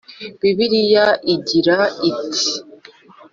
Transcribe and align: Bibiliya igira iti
Bibiliya 0.41 1.05
igira 1.33 1.79
iti 2.09 2.49